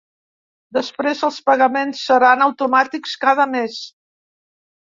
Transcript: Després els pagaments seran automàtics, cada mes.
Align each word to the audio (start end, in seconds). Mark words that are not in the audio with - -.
Després 0.77 1.21
els 1.27 1.37
pagaments 1.49 2.01
seran 2.11 2.43
automàtics, 2.49 3.15
cada 3.27 3.49
mes. 3.55 3.77